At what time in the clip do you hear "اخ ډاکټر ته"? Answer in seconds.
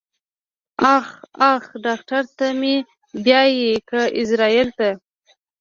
1.53-2.47